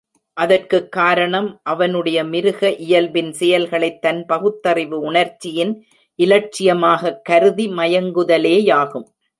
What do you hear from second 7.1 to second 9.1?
கருதி மயங்குதலேயாகும்.